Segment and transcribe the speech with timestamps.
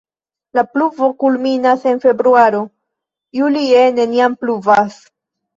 [0.59, 2.63] La pluvo kulminas en februaro,
[3.41, 4.99] julie neniam pluvas.